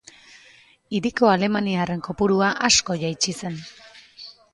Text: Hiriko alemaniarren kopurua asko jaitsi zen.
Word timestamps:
Hiriko 0.99 1.27
alemaniarren 1.31 2.01
kopurua 2.07 2.47
asko 2.69 2.97
jaitsi 3.05 3.37
zen. 3.43 3.61